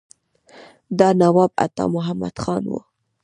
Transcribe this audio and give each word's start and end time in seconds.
دا 0.99 1.09
نواب 1.21 1.51
عطا 1.63 1.85
محمد 1.95 2.35
خان 2.43 2.63
وو. 2.69 2.79